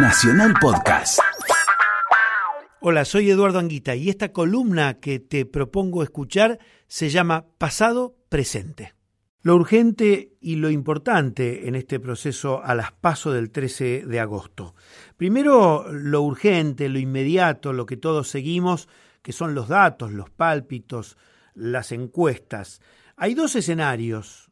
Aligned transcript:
Nacional 0.00 0.54
Podcast. 0.60 1.18
Hola, 2.80 3.04
soy 3.04 3.30
Eduardo 3.30 3.58
Anguita 3.58 3.96
y 3.96 4.08
esta 4.08 4.32
columna 4.32 5.00
que 5.00 5.18
te 5.18 5.44
propongo 5.44 6.04
escuchar 6.04 6.60
se 6.86 7.10
llama 7.10 7.46
Pasado 7.58 8.14
Presente. 8.28 8.94
Lo 9.42 9.56
urgente 9.56 10.36
y 10.40 10.56
lo 10.56 10.70
importante 10.70 11.66
en 11.66 11.74
este 11.74 11.98
proceso 11.98 12.62
a 12.62 12.76
las 12.76 12.92
paso 12.92 13.32
del 13.32 13.50
13 13.50 14.04
de 14.06 14.20
agosto. 14.20 14.76
Primero, 15.16 15.92
lo 15.92 16.22
urgente, 16.22 16.88
lo 16.88 17.00
inmediato, 17.00 17.72
lo 17.72 17.84
que 17.84 17.96
todos 17.96 18.28
seguimos, 18.28 18.88
que 19.20 19.32
son 19.32 19.56
los 19.56 19.66
datos, 19.66 20.12
los 20.12 20.30
pálpitos, 20.30 21.16
las 21.54 21.90
encuestas. 21.90 22.80
Hay 23.16 23.34
dos 23.34 23.56
escenarios 23.56 24.47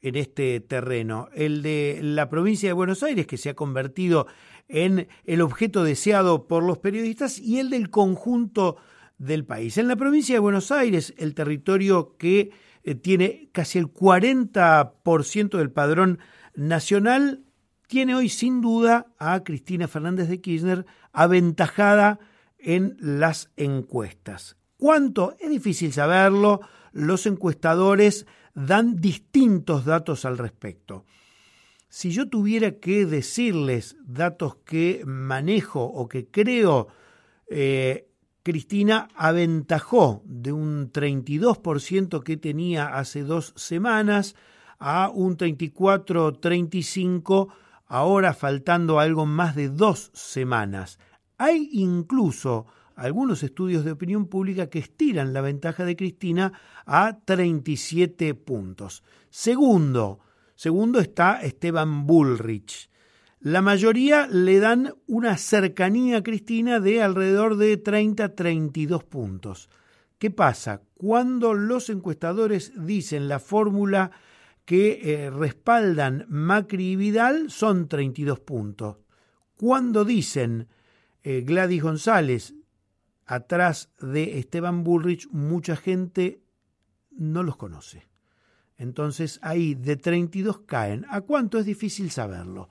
en 0.00 0.16
este 0.16 0.60
terreno. 0.60 1.28
El 1.34 1.62
de 1.62 2.00
la 2.02 2.28
provincia 2.28 2.68
de 2.68 2.74
Buenos 2.74 3.02
Aires, 3.02 3.26
que 3.26 3.36
se 3.36 3.50
ha 3.50 3.54
convertido 3.54 4.26
en 4.68 5.08
el 5.24 5.40
objeto 5.40 5.84
deseado 5.84 6.46
por 6.46 6.62
los 6.62 6.78
periodistas, 6.78 7.38
y 7.38 7.58
el 7.58 7.70
del 7.70 7.90
conjunto 7.90 8.76
del 9.18 9.44
país. 9.44 9.78
En 9.78 9.88
la 9.88 9.96
provincia 9.96 10.34
de 10.34 10.40
Buenos 10.40 10.70
Aires, 10.70 11.14
el 11.16 11.34
territorio 11.34 12.16
que 12.16 12.50
eh, 12.84 12.94
tiene 12.94 13.50
casi 13.52 13.78
el 13.78 13.92
40% 13.92 15.58
del 15.58 15.70
padrón 15.70 16.18
nacional, 16.54 17.44
tiene 17.88 18.14
hoy 18.14 18.28
sin 18.28 18.60
duda 18.60 19.06
a 19.18 19.42
Cristina 19.42 19.88
Fernández 19.88 20.28
de 20.28 20.40
Kirchner 20.40 20.86
aventajada 21.12 22.20
en 22.58 22.96
las 23.00 23.50
encuestas. 23.56 24.56
¿Cuánto? 24.76 25.34
Es 25.40 25.50
difícil 25.50 25.92
saberlo. 25.92 26.60
Los 26.92 27.26
encuestadores 27.26 28.26
dan 28.58 28.96
distintos 28.96 29.84
datos 29.84 30.24
al 30.24 30.36
respecto. 30.36 31.04
Si 31.88 32.10
yo 32.10 32.28
tuviera 32.28 32.72
que 32.72 33.06
decirles 33.06 33.96
datos 34.04 34.56
que 34.56 35.04
manejo 35.06 35.84
o 35.84 36.08
que 36.08 36.26
creo, 36.26 36.88
eh, 37.48 38.08
Cristina 38.42 39.06
aventajó 39.14 40.22
de 40.24 40.50
un 40.52 40.90
32% 40.92 42.24
que 42.24 42.36
tenía 42.36 42.98
hace 42.98 43.22
dos 43.22 43.52
semanas 43.56 44.34
a 44.78 45.08
un 45.08 45.36
34-35 45.36 47.52
ahora 47.86 48.34
faltando 48.34 48.98
algo 48.98 49.24
más 49.24 49.54
de 49.54 49.68
dos 49.68 50.10
semanas. 50.14 50.98
Hay 51.38 51.68
incluso 51.72 52.66
algunos 52.98 53.44
estudios 53.44 53.84
de 53.84 53.92
opinión 53.92 54.26
pública 54.26 54.68
que 54.68 54.80
estiran 54.80 55.32
la 55.32 55.40
ventaja 55.40 55.84
de 55.84 55.94
Cristina 55.94 56.52
a 56.84 57.20
37 57.24 58.34
puntos. 58.34 59.04
Segundo, 59.30 60.18
segundo 60.56 60.98
está 60.98 61.40
Esteban 61.40 62.06
Bullrich. 62.06 62.90
La 63.40 63.62
mayoría 63.62 64.26
le 64.26 64.58
dan 64.58 64.94
una 65.06 65.36
cercanía 65.36 66.18
a 66.18 66.22
Cristina 66.24 66.80
de 66.80 67.00
alrededor 67.00 67.56
de 67.56 67.80
30-32 67.80 69.04
puntos. 69.04 69.70
¿Qué 70.18 70.32
pasa? 70.32 70.82
Cuando 70.94 71.54
los 71.54 71.90
encuestadores 71.90 72.72
dicen 72.84 73.28
la 73.28 73.38
fórmula 73.38 74.10
que 74.64 75.00
eh, 75.04 75.30
respaldan 75.30 76.26
Macri 76.28 76.90
y 76.90 76.96
Vidal 76.96 77.48
son 77.48 77.88
32 77.88 78.40
puntos. 78.40 78.96
Cuando 79.56 80.04
dicen 80.04 80.66
eh, 81.22 81.42
Gladys 81.46 81.82
González 81.82 82.54
atrás 83.28 83.90
de 84.00 84.38
Esteban 84.38 84.82
Bullrich, 84.82 85.28
mucha 85.30 85.76
gente 85.76 86.40
no 87.10 87.42
los 87.44 87.56
conoce. 87.56 88.08
Entonces 88.78 89.38
ahí 89.42 89.74
de 89.74 89.96
32 89.96 90.60
caen. 90.60 91.04
¿A 91.10 91.20
cuánto 91.20 91.58
es 91.58 91.66
difícil 91.66 92.10
saberlo? 92.10 92.70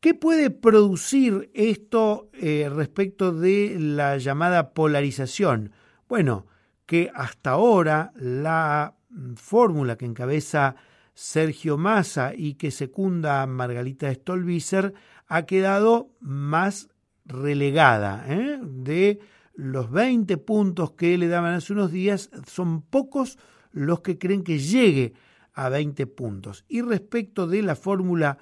¿Qué 0.00 0.14
puede 0.14 0.50
producir 0.50 1.50
esto 1.54 2.28
eh, 2.34 2.70
respecto 2.72 3.32
de 3.32 3.76
la 3.80 4.18
llamada 4.18 4.74
polarización? 4.74 5.72
Bueno, 6.06 6.46
que 6.84 7.10
hasta 7.14 7.50
ahora 7.50 8.12
la 8.14 8.94
fórmula 9.36 9.96
que 9.96 10.04
encabeza 10.04 10.76
Sergio 11.14 11.78
Massa 11.78 12.34
y 12.36 12.54
que 12.54 12.70
secunda 12.70 13.46
Margarita 13.46 14.12
Stolbizer 14.12 14.92
ha 15.28 15.46
quedado 15.46 16.10
más 16.20 16.90
relegada. 17.24 18.24
¿eh? 18.28 18.60
De 18.62 19.18
los 19.56 19.90
20 19.90 20.36
puntos 20.36 20.92
que 20.92 21.16
le 21.18 21.28
daban 21.28 21.54
hace 21.54 21.72
unos 21.72 21.90
días, 21.90 22.30
son 22.46 22.82
pocos 22.82 23.38
los 23.72 24.00
que 24.00 24.18
creen 24.18 24.44
que 24.44 24.58
llegue 24.58 25.14
a 25.54 25.68
20 25.68 26.06
puntos. 26.06 26.64
Y 26.68 26.82
respecto 26.82 27.46
de 27.46 27.62
la 27.62 27.74
fórmula 27.74 28.38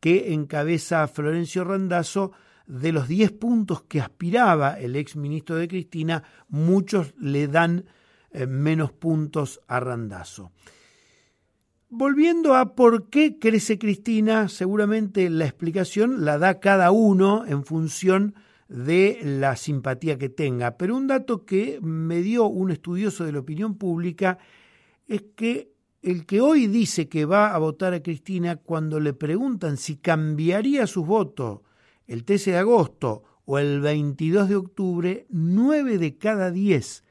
que 0.00 0.32
encabeza 0.32 1.06
Florencio 1.08 1.64
Randazzo, 1.64 2.32
de 2.66 2.92
los 2.92 3.08
10 3.08 3.32
puntos 3.32 3.82
que 3.82 4.00
aspiraba 4.00 4.78
el 4.78 4.96
ex 4.96 5.16
ministro 5.16 5.56
de 5.56 5.68
Cristina, 5.68 6.22
muchos 6.48 7.14
le 7.18 7.48
dan 7.48 7.84
eh, 8.30 8.46
menos 8.46 8.92
puntos 8.92 9.60
a 9.68 9.80
Randazzo. 9.80 10.52
Volviendo 11.88 12.54
a 12.54 12.74
por 12.74 13.08
qué 13.08 13.38
crece 13.38 13.78
Cristina, 13.78 14.48
seguramente 14.48 15.30
la 15.30 15.44
explicación 15.44 16.24
la 16.24 16.38
da 16.38 16.58
cada 16.58 16.90
uno 16.90 17.44
en 17.46 17.64
función 17.64 18.34
de 18.68 19.20
la 19.22 19.56
simpatía 19.56 20.18
que 20.18 20.28
tenga. 20.28 20.76
Pero 20.76 20.96
un 20.96 21.06
dato 21.06 21.44
que 21.44 21.78
me 21.82 22.20
dio 22.22 22.46
un 22.46 22.70
estudioso 22.70 23.24
de 23.24 23.32
la 23.32 23.40
opinión 23.40 23.76
pública 23.76 24.38
es 25.06 25.24
que 25.36 25.72
el 26.02 26.26
que 26.26 26.40
hoy 26.40 26.66
dice 26.66 27.08
que 27.08 27.24
va 27.24 27.54
a 27.54 27.58
votar 27.58 27.94
a 27.94 28.02
Cristina, 28.02 28.56
cuando 28.56 29.00
le 29.00 29.12
preguntan 29.12 29.76
si 29.76 29.96
cambiaría 29.96 30.86
su 30.86 31.04
voto 31.04 31.64
el 32.06 32.24
13 32.24 32.52
de 32.52 32.58
agosto 32.58 33.24
o 33.44 33.58
el 33.58 33.80
22 33.80 34.48
de 34.48 34.56
octubre, 34.56 35.26
nueve 35.30 35.98
de 35.98 36.16
cada 36.16 36.50
diez 36.50 37.02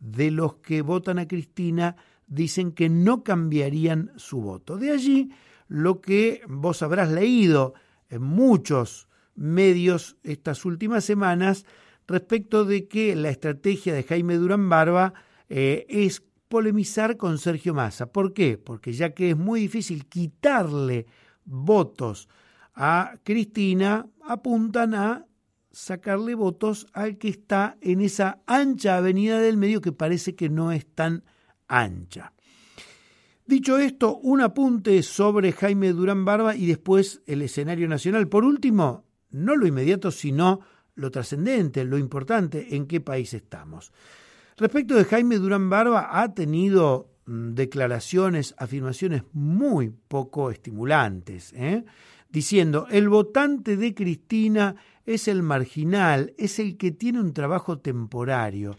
de 0.00 0.30
los 0.30 0.56
que 0.56 0.82
votan 0.82 1.18
a 1.18 1.28
Cristina 1.28 1.96
dicen 2.26 2.72
que 2.72 2.88
no 2.88 3.24
cambiarían 3.24 4.12
su 4.16 4.40
voto. 4.40 4.76
De 4.76 4.92
allí 4.92 5.30
lo 5.66 6.00
que 6.00 6.42
vos 6.48 6.82
habrás 6.82 7.10
leído 7.10 7.74
en 8.08 8.22
muchos 8.22 9.07
medios 9.38 10.16
estas 10.22 10.64
últimas 10.64 11.04
semanas 11.04 11.64
respecto 12.06 12.64
de 12.64 12.88
que 12.88 13.14
la 13.14 13.30
estrategia 13.30 13.94
de 13.94 14.02
Jaime 14.02 14.36
Durán 14.36 14.68
Barba 14.68 15.14
eh, 15.48 15.86
es 15.88 16.22
polemizar 16.48 17.16
con 17.16 17.38
Sergio 17.38 17.74
Massa. 17.74 18.06
¿Por 18.06 18.32
qué? 18.32 18.58
Porque 18.58 18.92
ya 18.92 19.10
que 19.14 19.30
es 19.30 19.36
muy 19.36 19.60
difícil 19.60 20.06
quitarle 20.06 21.06
votos 21.44 22.28
a 22.74 23.14
Cristina, 23.22 24.06
apuntan 24.22 24.94
a 24.94 25.26
sacarle 25.70 26.34
votos 26.34 26.86
al 26.92 27.18
que 27.18 27.28
está 27.28 27.76
en 27.80 28.00
esa 28.00 28.40
ancha 28.46 28.96
avenida 28.96 29.40
del 29.40 29.56
medio 29.56 29.80
que 29.80 29.92
parece 29.92 30.34
que 30.34 30.48
no 30.48 30.72
es 30.72 30.86
tan 30.86 31.24
ancha. 31.68 32.32
Dicho 33.46 33.78
esto, 33.78 34.18
un 34.18 34.40
apunte 34.40 35.02
sobre 35.02 35.52
Jaime 35.52 35.92
Durán 35.92 36.24
Barba 36.24 36.54
y 36.54 36.66
después 36.66 37.22
el 37.26 37.42
escenario 37.42 37.88
nacional. 37.88 38.28
Por 38.28 38.44
último, 38.44 39.07
no 39.30 39.56
lo 39.56 39.66
inmediato, 39.66 40.10
sino 40.10 40.60
lo 40.94 41.10
trascendente, 41.10 41.84
lo 41.84 41.98
importante, 41.98 42.74
en 42.74 42.86
qué 42.86 43.00
país 43.00 43.34
estamos. 43.34 43.92
Respecto 44.56 44.94
de 44.94 45.04
Jaime 45.04 45.36
Durán 45.36 45.70
Barba, 45.70 46.20
ha 46.20 46.34
tenido 46.34 47.10
mm, 47.26 47.54
declaraciones, 47.54 48.54
afirmaciones 48.58 49.22
muy 49.32 49.90
poco 50.08 50.50
estimulantes, 50.50 51.52
¿eh? 51.54 51.84
diciendo, 52.28 52.86
el 52.90 53.08
votante 53.08 53.76
de 53.76 53.94
Cristina 53.94 54.76
es 55.06 55.28
el 55.28 55.42
marginal, 55.42 56.34
es 56.36 56.58
el 56.58 56.76
que 56.76 56.90
tiene 56.90 57.20
un 57.20 57.32
trabajo 57.32 57.78
temporario. 57.78 58.76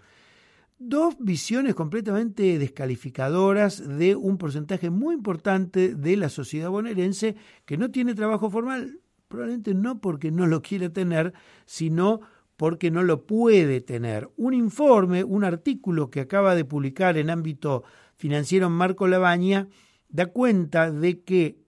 Dos 0.77 1.15
visiones 1.19 1.75
completamente 1.75 2.59
descalificadoras 2.59 3.85
de 3.85 4.15
un 4.15 4.37
porcentaje 4.37 4.89
muy 4.89 5.15
importante 5.15 5.95
de 5.95 6.15
la 6.17 6.29
sociedad 6.29 6.69
bonaerense 6.69 7.35
que 7.65 7.77
no 7.77 7.89
tiene 7.89 8.13
trabajo 8.15 8.49
formal, 8.49 8.99
probablemente 9.29 9.73
no 9.73 10.01
porque 10.01 10.31
no 10.31 10.47
lo 10.47 10.61
quiere 10.61 10.89
tener, 10.89 11.33
sino 11.65 12.19
porque 12.57 12.91
no 12.91 13.03
lo 13.03 13.25
puede 13.25 13.79
tener. 13.79 14.29
Un 14.35 14.53
informe, 14.53 15.23
un 15.23 15.45
artículo 15.45 16.09
que 16.09 16.19
acaba 16.19 16.55
de 16.55 16.65
publicar 16.65 17.17
en 17.17 17.29
ámbito 17.29 17.85
financiero 18.17 18.69
Marco 18.69 19.07
Labaña, 19.07 19.69
da 20.09 20.25
cuenta 20.25 20.91
de 20.91 21.21
que 21.21 21.63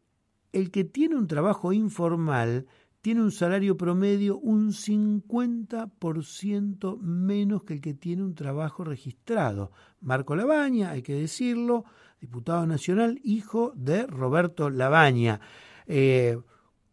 el 0.52 0.70
que 0.72 0.84
tiene 0.84 1.16
un 1.16 1.28
trabajo 1.28 1.72
informal 1.72 2.66
tiene 3.00 3.22
un 3.22 3.32
salario 3.32 3.78
promedio 3.78 4.38
un 4.38 4.74
50% 4.74 7.00
menos 7.00 7.64
que 7.64 7.76
el 7.76 7.82
que 7.82 7.94
tiene 7.94 8.24
un 8.24 8.36
trabajo 8.36 8.84
registrado. 8.84 9.72
Marco 10.02 10.36
Labaña, 10.36 10.92
hay 10.92 11.04
que 11.04 11.14
decirlo, 11.14 11.86
diputado 12.20 12.68
nacional, 12.68 13.22
hijo 13.24 13.72
de 13.76 14.06
Roberto 14.08 14.70
Labaña, 14.70 15.40
eh, 15.88 16.38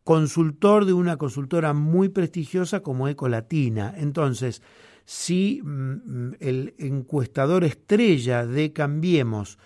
consultor 0.09 0.87
de 0.87 0.95
una 0.95 1.19
consultora 1.19 1.75
muy 1.75 2.09
prestigiosa 2.09 2.81
como 2.81 3.09
Ecolatina. 3.09 3.93
Entonces, 3.95 4.63
si 5.05 5.61
mm, 5.63 6.31
el 6.41 6.75
encuestador 6.79 7.63
estrella 7.63 8.47
de 8.47 8.73
Cambiemos 8.73 9.59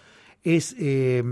es 0.42 0.74
eh, 0.80 1.22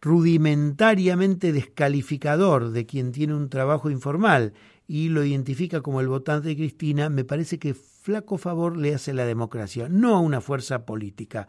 rudimentariamente 0.00 1.50
descalificador 1.50 2.70
de 2.70 2.86
quien 2.86 3.10
tiene 3.10 3.34
un 3.34 3.48
trabajo 3.48 3.90
informal 3.90 4.52
y 4.86 5.08
lo 5.08 5.24
identifica 5.24 5.80
como 5.80 6.00
el 6.00 6.06
votante 6.06 6.46
de 6.46 6.56
Cristina, 6.56 7.08
me 7.08 7.24
parece 7.24 7.58
que 7.58 7.74
flaco 7.74 8.38
favor 8.38 8.76
le 8.76 8.94
hace 8.94 9.14
la 9.14 9.26
democracia, 9.26 9.88
no 9.88 10.14
a 10.14 10.20
una 10.20 10.40
fuerza 10.40 10.86
política. 10.86 11.48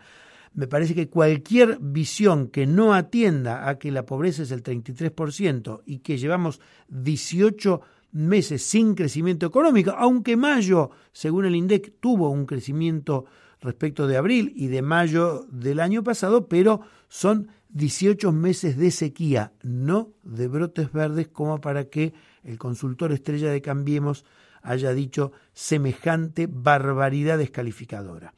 Me 0.55 0.67
parece 0.67 0.95
que 0.95 1.09
cualquier 1.09 1.79
visión 1.81 2.47
que 2.47 2.65
no 2.65 2.93
atienda 2.93 3.67
a 3.67 3.77
que 3.77 3.91
la 3.91 4.05
pobreza 4.05 4.43
es 4.43 4.51
el 4.51 4.63
33% 4.63 5.81
y 5.85 5.99
que 5.99 6.17
llevamos 6.17 6.61
18 6.87 7.81
meses 8.13 8.63
sin 8.63 8.95
crecimiento 8.95 9.45
económico, 9.45 9.91
aunque 9.91 10.37
mayo, 10.37 10.91
según 11.11 11.43
el 11.43 11.55
INDEC, 11.55 11.99
tuvo 11.99 12.29
un 12.29 12.45
crecimiento 12.45 13.25
respecto 13.59 14.07
de 14.07 14.15
abril 14.15 14.53
y 14.55 14.67
de 14.67 14.81
mayo 14.81 15.45
del 15.51 15.81
año 15.81 16.03
pasado, 16.03 16.47
pero 16.47 16.79
son 17.09 17.49
18 17.69 18.31
meses 18.31 18.77
de 18.77 18.91
sequía, 18.91 19.51
no 19.61 20.13
de 20.23 20.47
brotes 20.47 20.93
verdes, 20.93 21.27
como 21.27 21.59
para 21.59 21.89
que 21.89 22.13
el 22.45 22.57
consultor 22.57 23.11
estrella 23.11 23.51
de 23.51 23.61
Cambiemos 23.61 24.23
haya 24.61 24.93
dicho 24.93 25.33
semejante 25.53 26.47
barbaridad 26.49 27.37
descalificadora. 27.37 28.33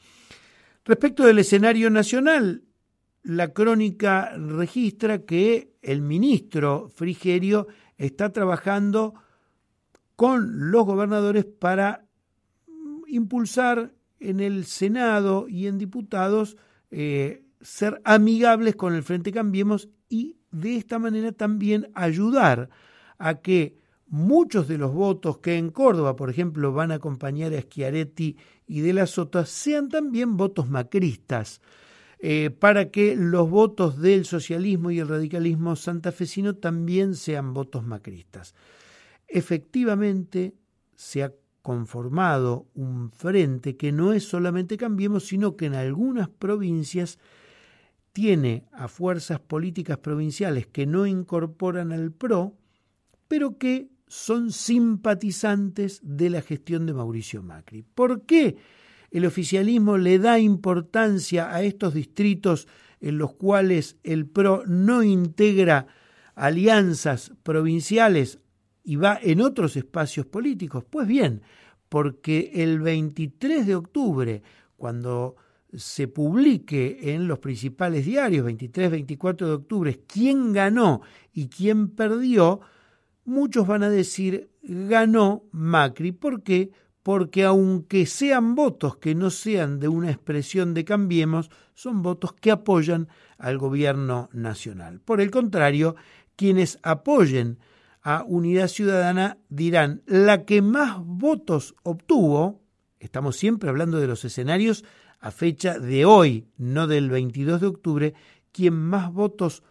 Respecto 0.87 1.25
del 1.25 1.39
escenario 1.39 1.89
nacional, 1.89 2.63
la 3.21 3.49
crónica 3.49 4.31
registra 4.37 5.25
que 5.25 5.73
el 5.81 6.01
ministro 6.01 6.87
Frigerio 6.87 7.67
está 7.97 8.31
trabajando 8.31 9.13
con 10.15 10.71
los 10.71 10.85
gobernadores 10.85 11.43
para 11.43 12.05
impulsar 13.05 13.95
en 14.21 14.39
el 14.39 14.63
Senado 14.63 15.49
y 15.49 15.67
en 15.67 15.77
diputados 15.77 16.55
eh, 16.89 17.43
ser 17.59 18.01
amigables 18.05 18.77
con 18.77 18.95
el 18.95 19.03
Frente 19.03 19.33
Cambiemos 19.33 19.89
y 20.07 20.37
de 20.51 20.77
esta 20.77 20.99
manera 20.99 21.33
también 21.33 21.91
ayudar 21.95 22.69
a 23.17 23.41
que 23.41 23.75
muchos 24.07 24.69
de 24.69 24.77
los 24.77 24.93
votos 24.93 25.39
que 25.39 25.57
en 25.57 25.69
Córdoba, 25.69 26.15
por 26.15 26.29
ejemplo, 26.29 26.71
van 26.71 26.91
a 26.93 26.95
acompañar 26.95 27.53
a 27.53 27.61
Schiaretti 27.61 28.37
y 28.67 28.81
de 28.81 28.93
la 28.93 29.07
Sota 29.07 29.45
sean 29.45 29.89
también 29.89 30.37
votos 30.37 30.69
macristas, 30.69 31.61
eh, 32.19 32.49
para 32.49 32.89
que 32.89 33.15
los 33.15 33.49
votos 33.49 33.99
del 33.99 34.25
socialismo 34.25 34.91
y 34.91 34.99
el 34.99 35.07
radicalismo 35.07 35.75
santafesino 35.75 36.55
también 36.55 37.15
sean 37.15 37.53
votos 37.53 37.85
macristas. 37.85 38.55
Efectivamente, 39.27 40.53
se 40.95 41.23
ha 41.23 41.33
conformado 41.61 42.65
un 42.75 43.11
frente 43.11 43.75
que 43.75 43.91
no 43.91 44.13
es 44.13 44.23
solamente 44.23 44.77
Cambiemos, 44.77 45.27
sino 45.27 45.55
que 45.55 45.65
en 45.65 45.75
algunas 45.75 46.29
provincias 46.29 47.19
tiene 48.13 48.65
a 48.71 48.87
fuerzas 48.87 49.39
políticas 49.39 49.97
provinciales 49.99 50.65
que 50.65 50.87
no 50.87 51.05
incorporan 51.05 51.91
al 51.91 52.11
PRO, 52.11 52.55
pero 53.27 53.57
que 53.57 53.89
son 54.07 54.51
simpatizantes 54.51 55.99
de 56.03 56.29
la 56.29 56.41
gestión 56.41 56.85
de 56.85 56.93
Mauricio 56.93 57.43
Macri. 57.43 57.83
¿Por 57.83 58.23
qué 58.25 58.57
el 59.11 59.25
oficialismo 59.25 59.97
le 59.97 60.19
da 60.19 60.39
importancia 60.39 61.53
a 61.53 61.61
estos 61.61 61.93
distritos 61.93 62.67
en 62.99 63.17
los 63.17 63.33
cuales 63.33 63.97
el 64.03 64.25
PRO 64.25 64.63
no 64.65 65.03
integra 65.03 65.87
alianzas 66.35 67.33
provinciales 67.43 68.39
y 68.83 68.95
va 68.95 69.19
en 69.21 69.41
otros 69.41 69.75
espacios 69.75 70.25
políticos? 70.25 70.83
Pues 70.89 71.07
bien, 71.07 71.41
porque 71.89 72.51
el 72.53 72.79
23 72.79 73.67
de 73.67 73.75
octubre, 73.75 74.41
cuando 74.77 75.35
se 75.73 76.07
publique 76.07 77.13
en 77.13 77.27
los 77.27 77.39
principales 77.39 78.05
diarios, 78.05 78.45
23-24 78.45 79.45
de 79.45 79.51
octubre, 79.51 80.01
quién 80.07 80.53
ganó 80.53 81.01
y 81.33 81.49
quién 81.49 81.89
perdió, 81.89 82.61
muchos 83.27 83.67
van 83.67 83.83
a 83.83 83.89
decir 83.89 84.49
ganó 84.63 85.43
Macri. 85.51 86.11
¿Por 86.11 86.41
qué? 86.41 86.71
Porque 87.03 87.43
aunque 87.43 88.05
sean 88.05 88.55
votos 88.55 88.97
que 88.97 89.15
no 89.15 89.29
sean 89.29 89.79
de 89.79 89.87
una 89.87 90.09
expresión 90.09 90.73
de 90.73 90.83
Cambiemos, 90.83 91.51
son 91.73 92.01
votos 92.01 92.33
que 92.33 92.51
apoyan 92.51 93.07
al 93.37 93.57
gobierno 93.57 94.29
nacional. 94.33 94.99
Por 95.01 95.21
el 95.21 95.29
contrario, 95.29 95.95
quienes 96.35 96.79
apoyen 96.83 97.59
a 98.01 98.23
Unidad 98.25 98.67
Ciudadana 98.67 99.37
dirán, 99.49 100.01
la 100.05 100.45
que 100.45 100.61
más 100.61 100.97
votos 101.05 101.75
obtuvo, 101.83 102.61
estamos 102.99 103.35
siempre 103.35 103.69
hablando 103.69 103.99
de 103.99 104.07
los 104.07 104.23
escenarios 104.25 104.85
a 105.19 105.31
fecha 105.31 105.79
de 105.79 106.05
hoy, 106.05 106.47
no 106.57 106.87
del 106.87 107.09
22 107.09 107.61
de 107.61 107.67
octubre, 107.67 108.13
quien 108.51 108.73
más 108.73 109.11
votos 109.11 109.63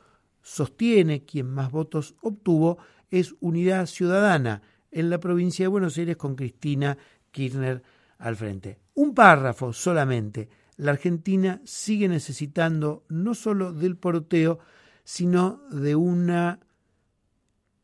sostiene, 0.43 1.25
quien 1.25 1.51
más 1.51 1.71
votos 1.71 2.15
obtuvo, 2.21 2.79
es 3.11 3.35
Unidad 3.41 3.87
Ciudadana 3.87 4.63
en 4.91 5.11
la 5.11 5.19
provincia 5.19 5.65
de 5.65 5.69
Buenos 5.69 5.99
Aires 5.99 6.17
con 6.17 6.37
Cristina 6.37 6.97
Kirchner 7.31 7.83
al 8.19 8.37
frente. 8.37 8.79
Un 8.95 9.15
párrafo 9.15 9.73
solamente. 9.73 10.49
La 10.77 10.93
Argentina 10.93 11.61
sigue 11.65 12.09
necesitando 12.09 13.05
no 13.09 13.35
solo 13.35 13.73
del 13.73 13.97
porteo, 13.97 14.59
sino 15.05 15.61
de 15.71 15.95
una 15.97 16.61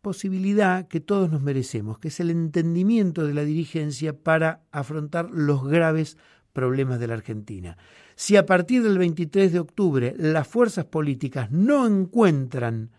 posibilidad 0.01 0.89
que 0.89 1.01
todos 1.01 1.31
nos 1.31 1.43
merecemos, 1.43 1.99
que 1.99 2.09
es 2.09 2.21
el 2.21 2.31
entendimiento 2.31 3.27
de 3.27 3.35
la 3.35 3.45
dirigencia 3.45 4.13
para 4.13 4.63
afrontar 4.73 5.31
los 5.31 5.65
graves 5.65 6.19
problemas 6.53 6.99
de 6.99 7.07
la 7.07 7.15
Argentina. 7.15 7.79
Si 8.15 8.37
a 8.37 8.45
partir 8.45 8.83
del 8.83 8.99
23 8.99 9.53
de 9.53 9.61
octubre 9.61 10.15
las 10.19 10.47
fuerzas 10.49 10.85
políticas 10.85 11.51
no 11.51 11.87
encuentran 11.87 12.91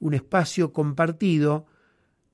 un 0.00 0.14
espacio 0.14 0.72
compartido, 0.72 1.66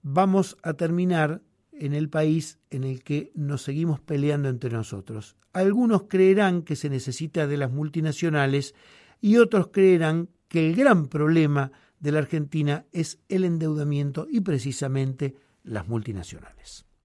vamos 0.02 0.56
a 0.62 0.74
terminar 0.74 1.42
en 1.72 1.94
el 1.94 2.08
país 2.08 2.58
en 2.70 2.84
el 2.84 3.02
que 3.02 3.32
nos 3.34 3.62
seguimos 3.62 4.00
peleando 4.00 4.48
entre 4.48 4.70
nosotros. 4.70 5.36
Algunos 5.52 6.04
creerán 6.04 6.62
que 6.62 6.76
se 6.76 6.90
necesita 6.90 7.46
de 7.46 7.56
las 7.56 7.70
multinacionales 7.70 8.74
y 9.20 9.38
otros 9.38 9.68
creerán 9.68 10.28
que 10.48 10.68
el 10.68 10.76
gran 10.76 11.06
problema 11.06 11.72
de 11.98 12.12
la 12.12 12.18
Argentina 12.18 12.84
es 12.92 13.18
el 13.28 13.44
endeudamiento 13.44 14.26
y 14.30 14.40
precisamente 14.40 15.36
las 15.62 15.88
multinacionales. 15.88 16.84